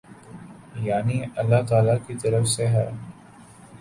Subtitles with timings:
[0.87, 2.87] یعنی اﷲ تعالی کی طرف سے ہے۔